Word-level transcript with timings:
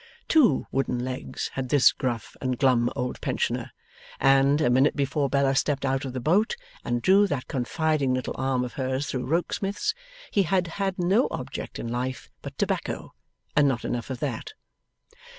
Two 0.27 0.65
wooden 0.71 1.05
legs 1.05 1.49
had 1.49 1.69
this 1.69 1.91
gruff 1.91 2.35
and 2.41 2.57
glum 2.57 2.89
old 2.95 3.21
pensioner, 3.21 3.71
and, 4.19 4.59
a 4.59 4.67
minute 4.67 4.95
before 4.95 5.29
Bella 5.29 5.53
stepped 5.53 5.85
out 5.85 6.05
of 6.05 6.13
the 6.13 6.19
boat, 6.19 6.55
and 6.83 7.03
drew 7.03 7.27
that 7.27 7.47
confiding 7.47 8.11
little 8.15 8.33
arm 8.35 8.63
of 8.63 8.73
hers 8.73 9.05
through 9.05 9.27
Rokesmith's, 9.27 9.93
he 10.31 10.41
had 10.41 10.65
had 10.81 10.97
no 10.97 11.27
object 11.29 11.77
in 11.77 11.87
life 11.87 12.31
but 12.41 12.57
tobacco, 12.57 13.13
and 13.55 13.67
not 13.67 13.85
enough 13.85 14.09
of 14.09 14.19
that. 14.21 14.53